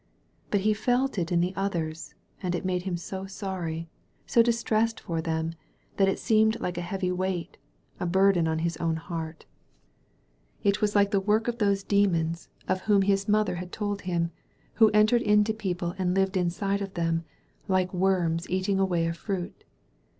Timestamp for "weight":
7.11-7.59